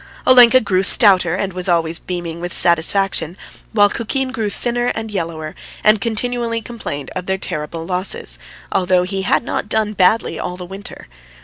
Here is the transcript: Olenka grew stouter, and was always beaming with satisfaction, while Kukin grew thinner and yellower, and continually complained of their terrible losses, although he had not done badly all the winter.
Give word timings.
Olenka 0.25 0.59
grew 0.61 0.81
stouter, 0.81 1.35
and 1.35 1.53
was 1.53 1.69
always 1.69 1.99
beaming 1.99 2.41
with 2.41 2.55
satisfaction, 2.55 3.37
while 3.71 3.87
Kukin 3.87 4.31
grew 4.31 4.49
thinner 4.49 4.87
and 4.95 5.11
yellower, 5.11 5.53
and 5.83 6.01
continually 6.01 6.59
complained 6.59 7.11
of 7.15 7.27
their 7.27 7.37
terrible 7.37 7.85
losses, 7.85 8.39
although 8.71 9.03
he 9.03 9.21
had 9.21 9.43
not 9.43 9.69
done 9.69 9.93
badly 9.93 10.39
all 10.39 10.57
the 10.57 10.65
winter. 10.65 11.07